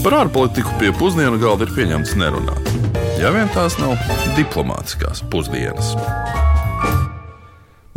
[0.00, 2.68] Par ārpolitiku pie pusdienu galda ir pieņemts nerunāt.
[3.20, 4.00] Ja vien tās nav
[4.32, 5.90] diplomātiskās pusdienas.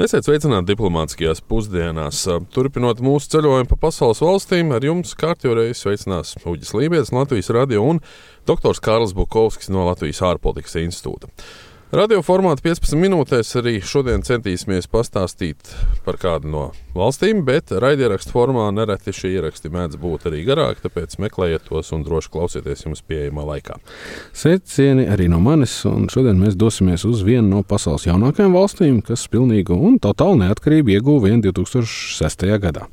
[0.03, 2.25] Esiet sveicināti diplomātiskajās pusdienās.
[2.51, 8.03] Turpinot mūsu ceļojumu pa pasaules valstīm, ar jums kārtībā sveicinās Uģis Lībijams, Latvijas radio un
[8.43, 8.75] dr.
[8.83, 11.31] Kārls Bukovskis no Latvijas ārpolitikas institūta.
[11.95, 15.71] Radio formātā 15 minūtēs arī šodien centīsimies pastāstīt
[16.03, 21.15] par kādu no valstīm, bet raidierakstu formā nereti šie ieraksti mēdz būt arī garāki, tāpēc
[21.21, 23.77] meklējiet tos un droši klausieties jums pieejamā laikā.
[24.37, 29.25] Sveicieni arī no manis, un šodien mēs dosimies uz vienu no pasaules jaunākajām valstīm, kas
[29.31, 32.45] pilnīgu un totālu neatkarību ieguva vien 2006.
[32.63, 32.89] gadā.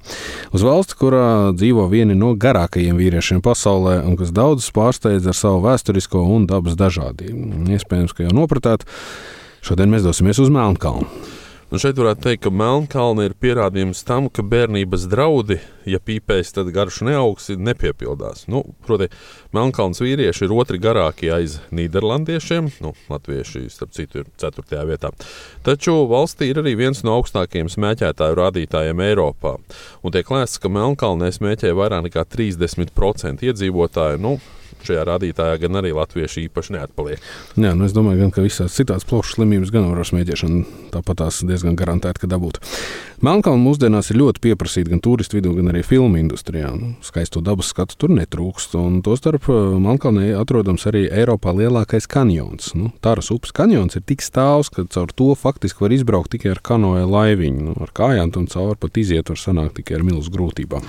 [0.56, 1.26] Uz valsti, kurā
[1.56, 6.78] dzīvo vieni no garākajiem vīriešiem pasaulē un kas daudzus pārsteidz ar savu vēsturisko un dabas
[6.80, 7.68] dažādību.
[7.76, 8.88] Iespējams, ka jau nopratāt,
[9.60, 11.04] Šodien mēs dosimies uz Melnkalnu.
[11.70, 16.73] Un šeit varētu teikt, ka Melnkalna ir pierādījums tam, ka bērnības draudi, ja pīpēs, tad
[16.74, 18.48] garš neaugs, nepiepildās.
[18.51, 19.06] Nu, proti,
[19.55, 24.82] Melnkalnas vīrieši ir otri garākie aiz Nīderlandiešiem, nu, latvieši, starp citu, ir 4.
[24.90, 25.12] vietā.
[25.62, 29.55] Taču valstī ir arī viens no augstākajiem smēķētāju rādītājiem Eiropā.
[30.02, 34.18] Un tiek lēsts, ka Melnkalnē smēķē vairāk nekā 30% iedzīvotāju.
[34.27, 34.40] Nu,
[34.86, 37.24] šajā rādītājā gan arī latvieši īpaši neatpaliek.
[37.60, 41.42] Jā, nu es domāju, gan, ka visās citās plošas slimības gan ar smēķēšanu tāpat tās
[41.46, 42.60] diezgan garantēti, ka dabūt.
[43.20, 46.70] Melnkalna mūsdienās ir ļoti pieprasīta gan turistu vidū, gan arī filmu industrijā.
[46.72, 48.78] Nu, skaisto dabas skatu tur netrūkst.
[49.04, 52.72] Tostarp eh, Melnkalnē atrodams arī Eiropā lielākais kanjons.
[52.78, 56.65] Nu, Tāras upes kanjons ir tik stāvs, ka caur to faktiski var izbraukt tikai ar
[56.65, 57.66] kanoja laiviņu.
[57.68, 60.88] Nu, ar kājām tam caur pat iziet var sanākt tikai ar milzu grūtībām.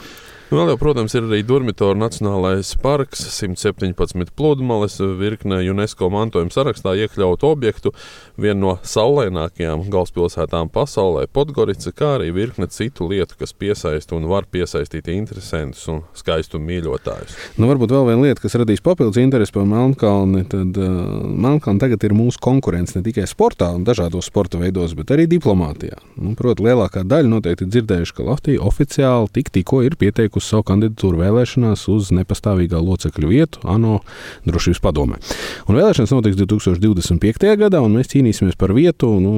[0.52, 6.92] Nu, vēl jau, protams, ir arī Durmitoru Nacionālais parks, 117 pludmales, virkne UNESCO mantojuma sarakstā
[7.06, 7.94] iekļautu objektu,
[8.42, 14.48] viena no saulainākajām galvaspilsētām pasaulē, Podgorica, kā arī virkne citu lietu, kas piesaista un var
[14.52, 17.38] piesaistīt interesantus un skaistu mīļotājus.
[17.61, 22.08] Nu, varbūt vēl viena lieta, kas radīs papildus interesi par Melnkalni, tad uh, Melnkalna tagad
[22.08, 26.02] ir mūsu konkurence ne tikai sportā un dažādos sporta veidos, bet arī diplomātijā.
[26.17, 30.66] Nu, Protams, lielākā daļa noteikti ir dzirdējuši, ka Latvija oficiāli tik, tikko ir pieteikusi savu
[30.71, 34.02] kandidatūru vēlēšanās uz nepastāvīgā locekļu vietu ANO
[34.49, 35.21] drošības padomē.
[35.70, 37.55] Un vēlēšanas notiks 2025.
[37.61, 39.33] gadā, un mēs cīnīsimies par vietu nu,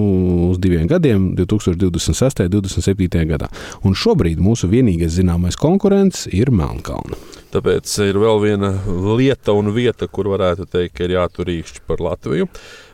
[0.52, 2.46] uz diviem gadiem, 2026.
[2.46, 3.26] un 2027.
[3.30, 3.50] gadā.
[3.84, 7.18] Un šobrīd mūsu vienīgais zināmais konkurents ir Melnkalna.
[7.54, 8.72] Tāpēc ir vēl viena
[9.18, 12.48] lieta un vieta, kur varētu teikt, ka ir jātur īkšķi par Latviju.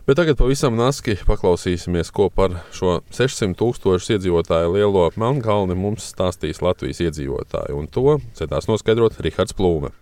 [0.10, 6.64] Bet tagad pavisam naski paklausīsimies, ko par šo 600 tūkstošu iedzīvotāju lielo Melnkalni mums stāstīs
[6.66, 7.78] Latvijas iedzīvotāji.
[7.78, 9.94] Un to centās noskaidrot Rihards Plūme.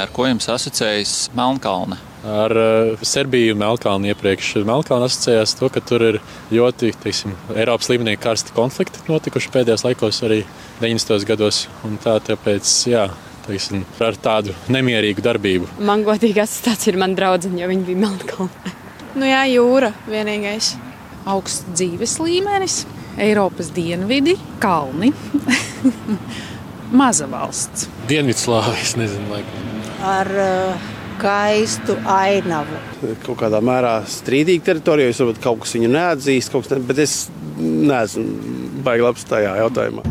[0.00, 1.98] Ar ko jums asociējas Melnkalne?
[2.20, 4.52] Ar uh, Serbiju Melnkalnu iepriekš.
[4.68, 6.18] Melnkalna asociējās to, ka tur ir
[6.52, 10.42] ļoti teiksim, Eiropas līmenī karsti konflikti notikuši pēdējos laikos, arī
[10.82, 11.24] 90.
[11.30, 11.62] gados.
[12.04, 13.06] Tā, tāpēc, jā,
[13.46, 15.72] teiksim, ar tādu nemierīgu darbību.
[15.80, 18.76] Man godīgi tas ir mans draugs, jo viņi bija Melnkalnē.
[19.16, 20.74] Nu jā, jūra vienīgais.
[21.28, 22.82] Augsts dzīves līmenis,
[23.20, 25.10] Eiropas dienvidi, kalni.
[27.00, 27.88] Maza valsts.
[28.10, 29.68] Dienvidslāvijas, nezinu, laikam.
[30.10, 30.88] Ar uh,
[31.20, 32.78] skaistu ainavu.
[33.26, 37.16] Kaut kādā mērā strīdīga teritorija, jo varbūt kaut kas viņu neatzīst, ne, bet es
[37.60, 40.06] neesmu baigi labs tajā jautājumā.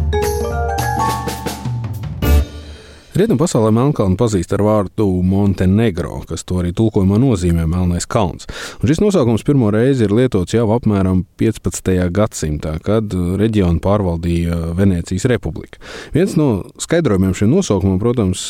[3.19, 8.47] Rietumu pasaulē Melnkalnu pazīst ar vārdu Montenegro, kas to arī tulkojumā nozīmē Melnais kalns.
[8.79, 11.91] Un šis nosaukums pirmo reizi ir lietots jau apmēram 15.
[12.15, 15.83] gadsimtā, kad reģionu pārvaldīja Venecijas republika.
[16.15, 16.47] Viens no
[16.79, 18.45] skaidrojumiem šim nosaukumam, protams,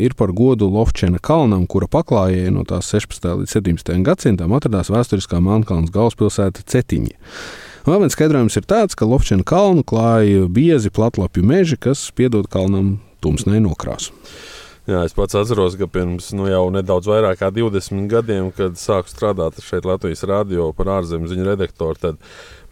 [0.00, 3.28] ir par godu Lofčena kalnam, kura paklājēji no tās 16.
[3.42, 3.94] līdz 17.
[4.08, 7.20] gadsimtam atradās vēsturiskā Melnkalnas galvaspilsēta Cetiņa.
[7.84, 12.94] Vēl viens skaidrojums ir tāds, ka Lofčena kalnu klāja biezi platlapju meži, kas piedod kalnam
[13.24, 14.12] tumsnai nokrāsu.
[14.84, 19.08] Jā, es pats atceros, ka pirms nu, jau nedaudz vairāk kā 20 gadiem, kad sāku
[19.08, 22.20] strādāt šeit Latvijas radio par ārzemju ziņu redaktoru, tad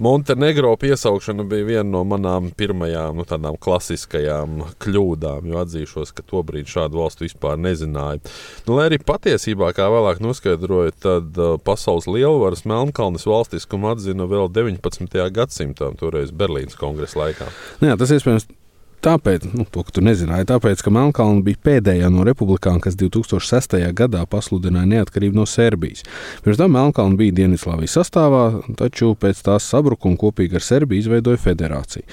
[0.02, 6.68] Montenegro piesaukšana bija viena no manām pirmajām nu, tādām klasiskajām kļūdām, jo atzīšos, ka tobrīd
[6.68, 8.20] šādu valstu vispār nezināju.
[8.68, 14.52] Nu, lai arī patiesībā, kā vēlāk noskaidroju, tad uh, pasaules lielvaras Melnkalnes valstiskumu atzina vēl
[14.52, 15.22] 19.
[15.32, 17.48] gadsimtā, toreiz Berlīnas kongresa laikā.
[17.80, 18.52] Nu jā, tas iespējams
[19.02, 23.74] Tāpēc, nu, to, ka tu nezināji, tāpēc, ka Melnkalna bija pēdējā no republikām, kas 2006.
[23.98, 26.04] gadā pasludināja neatkarību no Serbijas.
[26.44, 28.44] Pirms tam Melnkalna bija Dienvidslāvijas sastāvā,
[28.78, 32.06] taču pēc tās sabrukuma kopīgi ar Serbiju izveidoja federāciju.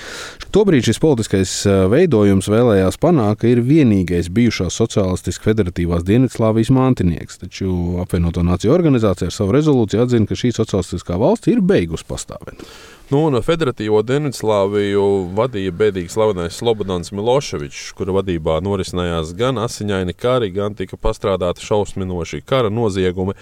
[0.50, 1.56] Tobrīd šis politiskais
[1.94, 9.30] veidojums vēlējās panākt, ka ir vienīgais bijušās sociālistiski federatīvās Dienvidslāvijas mantinieks, taču apvienoto nāciju organizācija
[9.30, 12.66] ar savu rezolūciju atzina, ka šī sociālistiskā valsts ir beigusi pastāvēt.
[13.10, 15.04] Nu, un Federatīvo Dienvidslāviju
[15.34, 22.44] vadīja bēdīgi slavenais Slobodans Miloševičs, kura vadībā norisinājās gan asiņaini kari, gan tika pastrādāti šausminoši
[22.46, 23.34] kara noziegumi.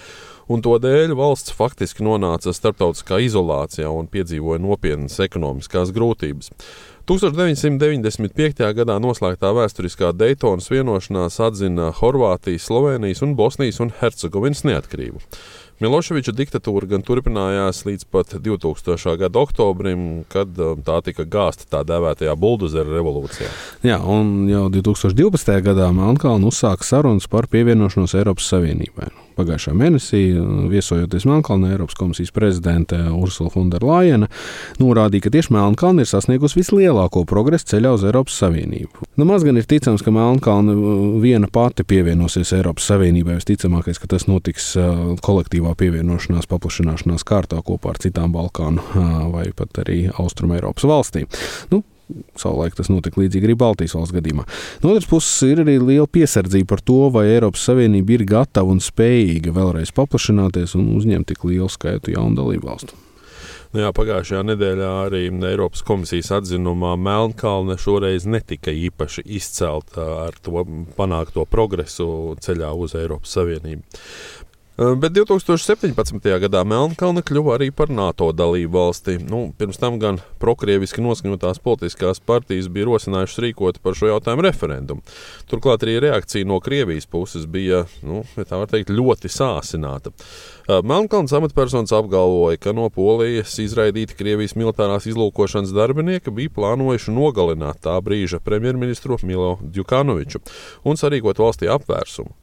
[0.47, 6.53] Un to dēļ valsts faktiski nonāca starptautiskā izolācijā un piedzīvoja nopietnas ekonomiskās grūtības.
[7.11, 8.63] 1995.
[8.79, 15.19] gadā noslēgtā vēsturiskā Daytonas vienošanās atzina Horvātijas, Slovenijas un Bosnijas un Hercegovinas neatkarību.
[15.77, 19.13] Miloševiča diktatūra gan turpinājās līdz pat 2000.
[19.21, 23.51] gada oktobrim, kad um, tā tika gāzta tā dēvētajā buldozera revolūcijā.
[23.85, 25.53] Jā, un jau 2012.
[25.69, 29.11] gadā Melnkalna uzsāka sarunas par pievienošanos Eiropas Savienībai.
[29.37, 30.21] Pagājušā mēnesī,
[30.71, 34.29] viesojoties Melnkalnē, Eiropas komisijas prezidente Ursula Fonderlaina
[34.81, 39.07] norādīja, ka tieši Melnkalna ir sasniegusi vislielāko progresu ceļā uz Eiropas Savienību.
[39.17, 40.73] Nu, maz gan ir ticams, ka Melnkalna
[41.21, 43.37] viena pati pievienosies Eiropas Savienībai.
[43.37, 44.71] Visticamākais, ka tas notiks
[45.25, 48.81] kolektīvā pievienošanās, paplašināšanās kārtā kopā ar citām Balkānu
[49.33, 51.29] vai pat arī Austrum Eiropas valstīm.
[51.73, 51.83] Nu,
[52.39, 54.45] Savulaik tas notika līdzīgi arī Baltijas valsts gadījumā.
[54.83, 58.79] No otras puses, ir arī liela piesardzība par to, vai Eiropas Savienība ir gatava un
[58.83, 63.03] spējīga vēlreiz paplašināties un uzņemt tik lielu skaitu jaunu dalību valstu.
[63.75, 70.63] Nu jā, pagājušajā nedēļā arī Eiropas komisijas atzinumā Melnkalne šoreiz netika īpaši izcelta ar to
[70.95, 73.83] panākto progresu ceļā uz Eiropas Savienību.
[74.77, 76.21] Bet 2017.
[76.37, 79.15] gadā Melnkalne kļuva arī par NATO dalību valsti.
[79.25, 85.01] Nu, pirms tam gan prokrieviski noskaņotās politiskās partijas bija rosinājušas rīkot par šo jautājumu referendumu.
[85.49, 90.13] Turklāt arī reakcija no Krievijas puses bija nu, teikt, ļoti sāsināta.
[90.69, 97.97] Melnkalnes amatpersonas apgalvoja, ka no Polijas izraidīti Krievijas militārās izlūkošanas darbinieki bija plānojuši nogalināt tā
[97.97, 100.45] brīža premjerministru Milo Djukanoviču
[100.85, 102.37] un sarīkot valstī apvērsumu.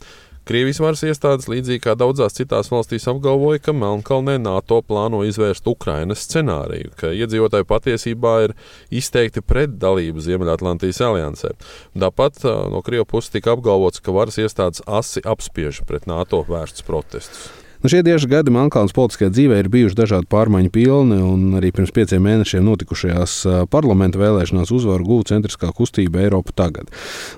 [0.44, 6.26] Krievijas varas iestādes, līdzīgi kā daudzās citās valstīs, apgalvoja, ka Melnkalnē NATO plāno izvērst Ukrainas
[6.26, 8.56] scenāriju, ka iedzīvotāji patiesībā ir
[8.92, 11.56] izteikti pret dalību Ziemeļatlantijas aliansē.
[11.96, 17.63] Tāpat no Krievijas puses tika apgalvots, ka varas iestādes asi apspiež pret NATO vērstus protestus.
[17.84, 21.90] Nu, šie tieši gadi Melnkalnas politiskajā dzīvē ir bijuši dažādi pārmaiņu pilni, un arī pirms
[21.92, 23.34] pieciem mēnešiem notikušajās
[23.68, 26.88] parlamenta vēlēšanās uzvaru gūta centriskā kustība Eiropa tagad.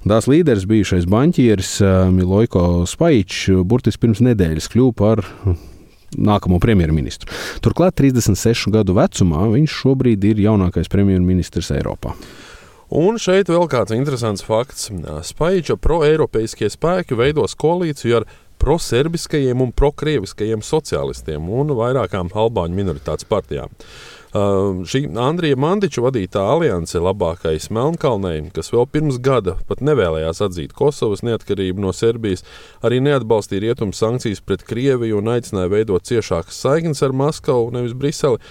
[0.07, 1.73] Tās līderis bijušais banķieris
[2.15, 5.27] Milojko Spaičs burtiski pirms nedēļas kļuva par
[6.15, 7.35] nākamo premjerministru.
[7.67, 12.15] Turklāt 36 gadu vecumā viņš šobrīd ir jaunākais premjerministrs Eiropā.
[12.95, 14.93] Un šeit vēl kāds interesants fakts.
[15.27, 18.31] Spaiča pro-eiropeiskie spēki veidos koalīciju ar
[18.67, 23.71] proserbiskajiem un prokrieviskajiem sociālistiem un vairākām albāņu minoritātes partijām.
[24.37, 30.75] Uh, šī Andrija Mandiča vadītā alianse labākais Melnkalnei, kas vēl pirms gada pat nevēlējās atzīt
[30.77, 32.43] Kosovas neatkarību no Serbijas,
[32.85, 38.43] arī neatbalstīja rietumu sankcijas pret Krieviju un aicināja veidot ciešākas saiknes ar Maskavu, nevis Briseli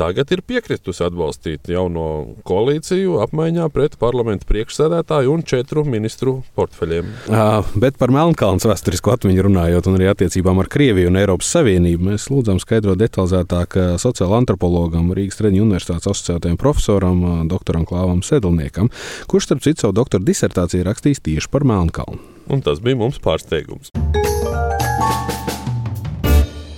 [0.00, 2.06] tagad ir piekritusi atbalstīt jauno
[2.48, 7.10] koalīciju apmaiņā pret parlamentu priekšsēdētāju un četru ministru portfeļiem.
[7.28, 12.10] Uh, bet par Melnkalnes vēsturisku atmiņu runājot, un arī attiecībām ar Krieviju un Eiropas Savienību,
[12.12, 18.92] mēs lūdzam skaidrot detalizētāk sociāla antropologam, Rīgas Traģiņu universitātes asociētajam profesoram, doktoram Klāvam Sedlniekam,
[19.30, 22.22] kurš starp citu savu doktora disertāciju rakstījis tieši par Melnkalnu.
[22.50, 23.92] Un tas bija mums pārsteigums.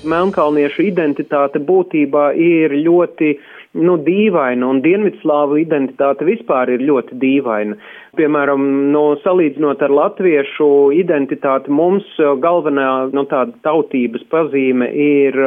[0.05, 3.33] Melnkalniešu identitāte būtībā ir ļoti
[3.81, 7.79] nu, dīvaina, un Dienvidslāvu identitāte vispār ir ļoti dīvaina.
[8.19, 10.69] Piemēram, nu, salīdzinot ar latviešu
[10.99, 12.09] identitāti, mums
[12.45, 15.39] galvenā nu, tāda tautības pazīme ir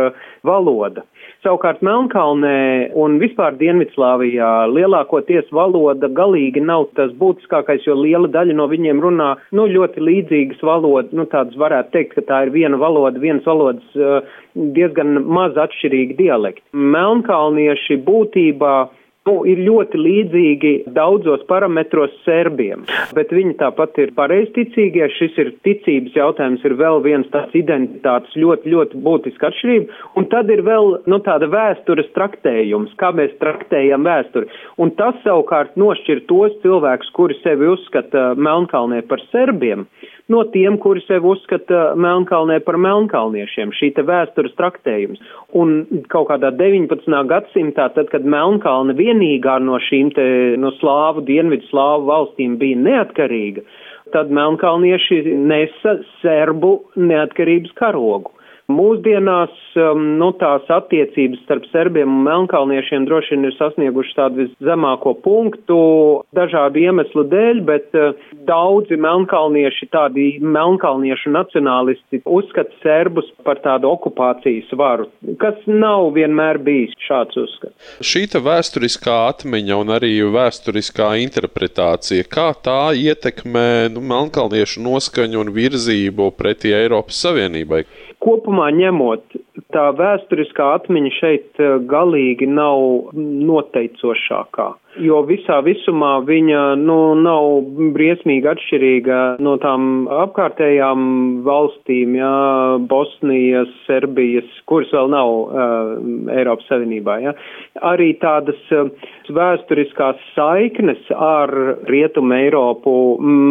[0.47, 1.05] valoda.
[1.45, 8.65] Savukārt Melnkalnē un vispār Dienvidslāvijā lielākoties valoda galīgi nav tas būtiskākais, jo liela daļa no
[8.71, 11.13] viņiem runā nu, ļoti līdzīgas valodas.
[11.13, 14.25] Nu, tādas varētu teikt, ka tā ir viena valoda, viens valodas uh,
[14.55, 16.65] diezgan maz atšķirīgi dialekti.
[16.73, 18.75] Melnkalnieši būtībā
[19.25, 22.84] nu, ir ļoti līdzīgi daudzos parametros serbiem,
[23.17, 25.08] bet viņi tāpat ir pareizticīgie.
[25.15, 30.00] Šis ir ticības jautājums, ir vēl viens tāds identitātes ļoti, ļoti būtiska atšķirība.
[30.20, 34.51] Un tad ir vēl nu, tāda vēstures traktējums, kā mēs traktējam vēsturi.
[34.82, 39.88] Un tas savukārt nošķir tos cilvēkus, kuri sevi uzskata Melnkalnē par serbiem
[40.32, 45.22] no tiem, kuri sevi uzskata Melnkalnē par melnkalniešiem, šī te vēstures traktējums.
[45.58, 47.10] Un kaut kādā 19.
[47.29, 50.27] gadsimtā, tad, kad Melnkalne vienīgā no šīm te
[50.62, 53.65] no slāvu, dienvidu slāvu valstīm bija neatkarīga,
[54.13, 58.34] tad melnkalnieši nesa serbu neatkarības karogu.
[58.65, 65.13] Mūsdienās um, nu, tās attiecības starp serbiem un melnkalniešiem droši vien ir sasniegušas tādu viszemāko
[65.22, 65.77] punktu
[66.34, 68.15] dažādu iemeslu dēļ, bet uh,
[68.48, 76.98] daudzi melnkalnieši, tādi melnkalniešu nacionālisti, uzskata serbus par tādu okupācijas varu, kas nav vienmēr bijis
[77.05, 77.93] šāds uzskats.
[78.01, 86.31] Šī vēsturiskā atmiņa un arī vēsturiskā interpretācija, kā tā ietekmē nu, melnkalniešu noskaņu un virzību
[86.34, 87.86] pretī Eiropas Savienībai?
[88.25, 89.36] Kopumā ņemot,
[89.74, 98.47] tā vēsturiskā atmiņa šeit eh, galīgi nav noteicošākā jo visā visumā viņa nu, nav briesmīgi
[98.51, 101.01] atšķirīga no tām apkārtējām
[101.45, 102.31] valstīm, jā,
[102.89, 105.91] Bosnijas, Serbijas, kuras vēl nav uh,
[106.35, 107.17] Eiropas Savienībā.
[107.23, 107.35] Jā.
[107.85, 108.91] Arī tādas uh,
[109.35, 111.51] vēsturiskās saiknes ar
[111.89, 112.95] Rietumu Eiropu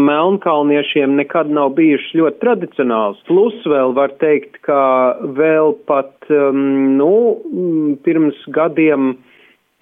[0.08, 3.20] melnkalniešiem nekad nav bijušas ļoti tradicionāls.
[3.28, 4.80] Plus vēl var teikt, ka
[5.36, 7.14] vēl pat, um, nu,
[8.06, 9.14] pirms gadiem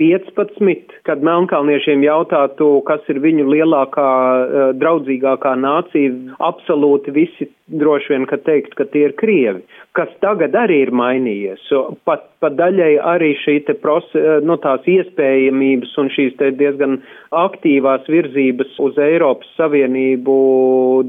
[0.01, 4.09] 15, kad melnkalniešiem jautātu, kas ir viņu lielākā,
[4.43, 9.63] eh, draudzīgākā nācija, absolūti visi droši vien, ka teikt, ka tie ir krievi,
[9.97, 11.65] kas tagad arī ir mainījies.
[12.09, 14.07] Pat, pat daļai arī šī te pros,
[14.45, 17.01] no tās iespējamības un šīs te diezgan
[17.33, 20.37] aktīvās virzības uz Eiropas Savienību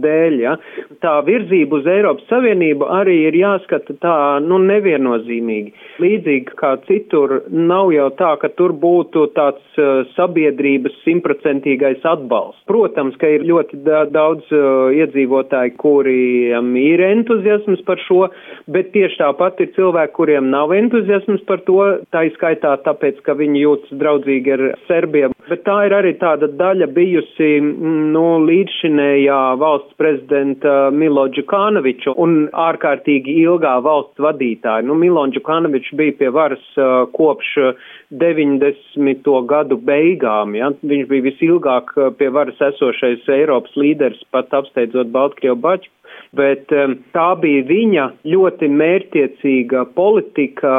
[0.04, 0.56] dēļ, ja.
[1.04, 5.74] Tā virzība uz Eiropas Savienību arī ir jāskata tā, nu, neviennozīmīgi.
[6.04, 12.64] Līdzīgi kā citur, nav jau tā, ka tur būtu tāds uh, sabiedrības simtprocentīgais atbalsts.
[12.70, 13.84] Protams, ka ir ļoti
[14.16, 18.30] daudz uh, iedzīvotāji, kuri kuriem ir entuziasms par šo,
[18.68, 23.64] bet tieši tāpat ir cilvēki, kuriem nav entuziasms par to, tā izskaitā tāpēc, ka viņi
[23.64, 25.34] jūtas draudzīgi ar Serbiem.
[25.50, 32.48] Bet tā ir arī tāda daļa bijusi, mm, nu, līdzšinējā valsts prezidenta Milo Džukanoviču un
[32.54, 34.86] ārkārtīgi ilgā valsts vadītāja.
[34.86, 36.64] Nu, Milo Džukanovičs bija pie varas
[37.14, 37.58] kopš
[38.14, 39.34] 90.
[39.50, 40.56] gadu beigām.
[40.56, 40.72] Ja?
[40.84, 45.92] Viņš bija visilgāk pie varas esošais Eiropas līderis, pat apsteidzot Baltkrievu baķu
[46.38, 50.74] bet um, tā bija viņa ļoti mērķiecīga politika,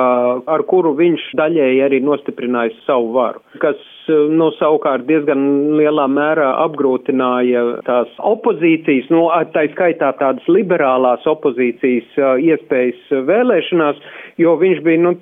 [0.51, 5.45] ar kuru viņš daļēji arī nostiprināja savu varu, kas nu, savukārt diezgan
[5.79, 14.03] lielā mērā apgrūtināja tās opozīcijas, nu, tā skaitā tādas liberālās opozīcijas uh, iespējas vēlēšanās,
[14.43, 15.15] jo viņš bija nu,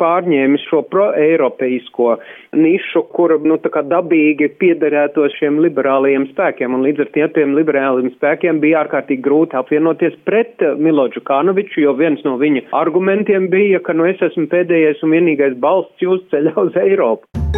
[0.00, 2.16] pārņēmis šo pro-eiropeisko
[2.58, 6.74] nišu, kura nu, dabīgi piederētos šiem liberālajiem spēkiem.
[6.74, 12.24] Un līdz ar tiem liberālajiem spēkiem bija ārkārtīgi grūti apvienoties pret Miloģu Kānoviču, jo viens
[12.24, 16.80] no viņa argumentiem bija, ka nu, es esmu pēdējais un vienīgais balsts jūsu ceļā uz
[16.80, 17.57] Eiropu.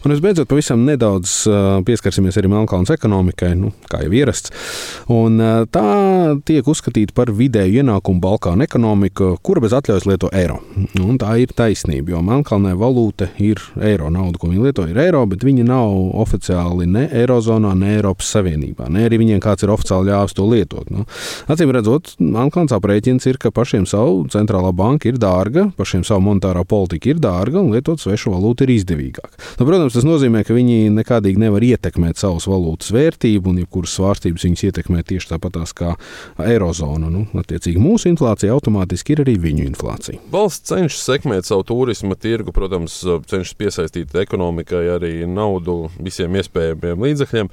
[0.00, 1.42] Un visbeidzot, pavisam nedaudz
[1.84, 4.48] pieskarsimies arī Melnkalnes ekonomikai, nu, kā jau ierasts.
[5.12, 5.36] Un
[5.68, 5.82] tā
[6.48, 10.56] tiek uzskatīta par vidēju ienākumu Balkānu ekonomiku, kura bez atļaujas lieto eiro.
[11.04, 14.08] Un tā ir taisnība, jo Melnkalnē valūta ir eiro.
[14.14, 15.92] Nauda, ko viņi lieto, ir eiro, bet viņi nav
[16.24, 18.88] oficiāli ne Eirozonā, ne Eiropas Savienībā.
[18.88, 20.88] Ne arī viņiem kāds ir oficiāli ļāvis to lietot.
[20.88, 21.04] Nu,
[21.52, 26.64] acīm redzot, Melnkalnes aprēķins ir, ka pašiem savu centrālā banka ir dārga, pašiem savu monetārā
[26.64, 29.36] politika ir dārga un lietot svešu valūtu ir izdevīgāk.
[29.60, 33.96] Nu, protams, Protams, tas nozīmē, ka viņi nekādīgi nevar ietekmēt savas valūtas vērtību, un jebkuras
[33.98, 35.96] svārstības viņas ietekmē tieši tāpat kā
[36.46, 37.10] eirozona.
[37.10, 40.22] Nu, attiecīgi, mūsu inflācija automātiski ir arī viņu inflācija.
[40.30, 47.50] Valsts cenšas sekmēt savu turisma tirgu, protams, cenšas piesaistīt ekonomikai arī naudu visiem iespējamiem līdzekļiem.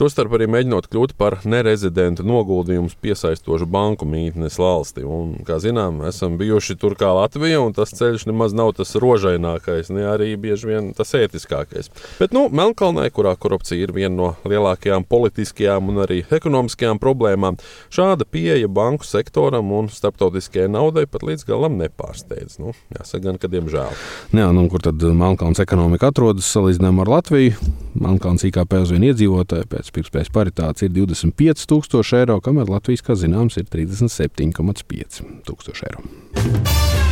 [0.00, 5.02] Tostarp arī mēģinot kļūt par nerezidentu noguldījumus piesaistošu banku mītnes valsti.
[5.04, 9.90] Un, kā zinām, esam bijuši tur kā Latvija, un tas ceļš nemaz nav tas rožainākais,
[9.92, 11.79] ne arī bieži vien tas ētiskākais.
[12.18, 17.58] Bet, nu, Melnkalnē, kurā korupcija ir viena no lielākajām politiskajām un arī ekonomiskajām problēmām,
[17.94, 22.58] šāda pieeja banku sektoram un starptautiskajai naudai pat līdz galam nepārsteidz.
[22.60, 23.90] Nu, jāsaka, gan, ka diemžēl.
[24.36, 27.52] Jā, nu, kur tad Melnkalnes ekonomika atrodas salīdzinājumā ar Latviju?
[28.00, 33.54] Melnkalnes IKP uz vienu iedzīvotāju pēc pirktspējas paritātes ir 25,000 eiro, kamēr Latvijas, kā zināms,
[33.60, 36.00] ir 37,500 eiro.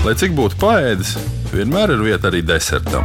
[0.07, 1.11] Lai cik būtu paēdis,
[1.51, 3.05] vienmēr ir vieta arī desertam.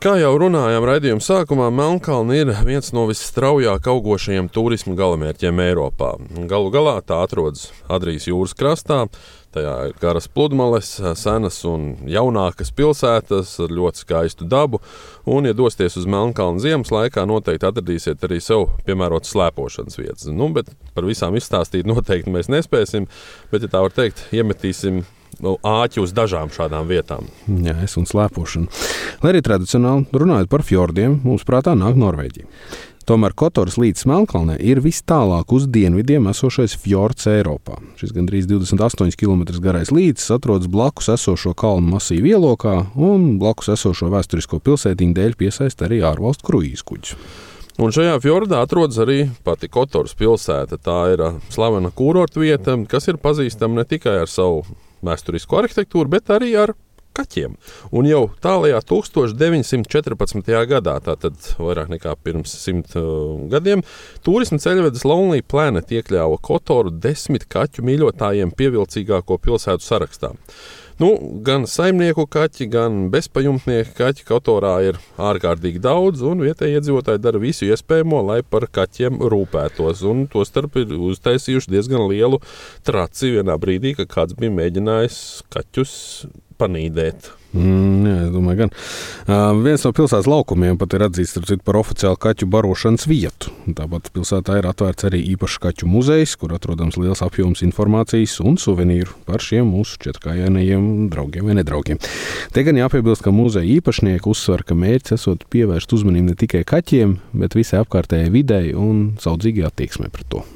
[0.00, 6.14] Kā jau runājām raidījuma sākumā, Melnkalna ir viens no visstraujāk augošajiem turisma galamērķiem Eiropā.
[6.48, 9.02] Galu galā tā atrodas Adrijas jūras krastā.
[9.52, 14.80] Tajā ir garas pludmales, senas un jaunākas pilsētas ar ļoti skaistu dabu.
[15.28, 20.30] Un, ja dosieties uz Melnkalnu ziemas laikā, noteikti atradīsiet arī sev piemērotas slēpošanas vietas.
[20.32, 23.04] Nu, par visām izstāstīt noteikti mēs nespēsim,
[23.52, 25.04] bet, ja tā var teikt, iemetīsim
[25.40, 27.30] āķi uz dažām šādām vietām.
[27.48, 28.70] Jā, es un slēpošana.
[29.22, 32.48] Lai arī tradicionāli runājot par fjordiem, mums prātā nāk Norvēģija.
[33.10, 37.80] Tomēr Kotoras līdz Melnkalnē ir vis tālāk uz dienvidiem esošais fjords Eiropā.
[37.98, 44.12] Šis gandrīz 28 km garais līcis atrodas blakus esošo kalnu masīvu ielokā un blakus esošo
[44.12, 47.16] vēsturisko pilsētiņu dēļ piesaista arī ārvalstu kruīzu kuģus.
[47.80, 50.76] Un šajā fjordā atrodas arī pati Kotoras pilsēta.
[50.76, 54.62] Tā ir slavena kurorta vieta, kas ir pazīstama ne tikai ar savu
[55.06, 56.74] vēsturisko arhitektūru, bet arī ar
[57.16, 57.56] kaķiem.
[57.96, 60.52] Un jau tālākajā 1914.
[60.70, 63.84] gadā, tātad vairāk nekā pirms simt uh, gadiem,
[64.26, 70.34] turisma ceļvedes Lonely Planet iekļāva Kotoru desmit kaķu mīļotājiem pievilcīgāko pilsētu sarakstā.
[71.00, 77.40] Nu, gan saimnieku kaķi, gan bezpajumtnieku kaķi Kotorā ir ārkārtīgi daudz, un vietējie iedzīvotāji dara
[77.40, 80.04] visu iespējamo, lai par kaķiem rūpētos.
[80.34, 82.42] Tostarp ir uztaisījuši diezgan lielu
[82.84, 85.96] traci vienā brīdī, kad kāds bija mēģinājis kaķus
[86.60, 87.32] panīdēt.
[87.50, 88.70] Mm, jā, es domāju, gan.
[89.26, 93.50] Uh, viens no pilsētas laukumiem pat ir atzīts par oficiālu kaķu barošanas vietu.
[93.66, 99.18] Tāpat pilsētā ir atvērts arī īpašs kaķu muzejs, kur atrodams liels apjoms informācijas un suvenīru
[99.26, 101.98] par šiem mūsu četrkājainajiem draugiem vai nedraugiem.
[102.54, 107.18] Te gan jāpiebilst, ka muzeja īpašnieki uzsver, ka mērķis esot pievērst uzmanību ne tikai kaķiem,
[107.34, 110.46] bet visai apkārtējai videi un saudzīgai attieksmei pret to.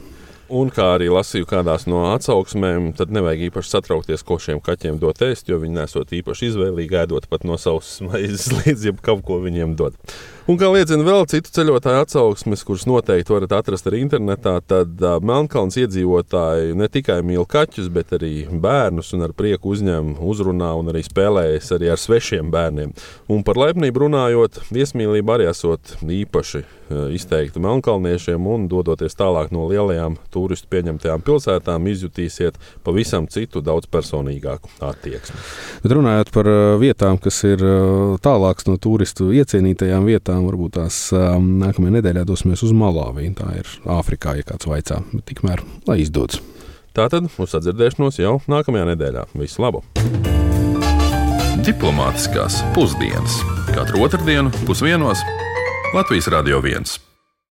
[0.54, 5.18] Un kā arī lasīju kādās no atsauksmēm, tad nevajag īpaši satraukties, ko šiem kaķiem dot
[5.26, 9.74] ēst, jo viņi nesot īpaši izvēlīgi ēdot pat no savas maizes līdz jebkam, ko viņiem
[9.80, 9.98] dod.
[10.44, 15.14] Un kā liecina vēl citu ceļotāju atsauksmes, kuras noteikti varat atrast arī internetā, tad uh,
[15.24, 20.92] Melnkalns iedzīvotāji ne tikai mīl kaķus, bet arī bērnus un ar prieku uzņem, uzrunā un
[20.92, 22.92] arī spēlējas arī ar svešiem bērniem.
[23.32, 29.64] Un par laipnību runājot, viesmīlība arī esot īpaši uh, izteikta melnkalniešiem un dodoties tālāk no
[29.72, 35.40] lielajām turistu pieņemtajām pilsētām, izjutīsiet pavisam citu, daudz personīgāku attieksmi.
[35.88, 36.52] Bet runājot par
[36.84, 37.64] vietām, kas ir
[38.20, 40.48] tālākas no turistu iecienītajām vietām, vietām.
[40.48, 43.34] Varbūt tās um, nākamajā nedēļā dosimies uz Malāviju.
[43.38, 45.02] Tā ir Āfrikā, ja kāds vaicā.
[45.12, 46.40] Bet tikmēr, lai izdodas.
[46.94, 49.26] Tātad uz sadzirdēšanos jau nākamajā nedēļā.
[49.34, 49.82] Visu labu!
[51.64, 53.40] Diplomātiskās pusdienas
[53.72, 55.22] katru otrdienu pusdienos
[55.94, 57.13] Latvijas Radio 1.